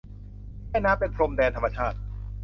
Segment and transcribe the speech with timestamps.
[0.69, 1.97] แม่น้ำเป็นพรมแดนธรรมชาติ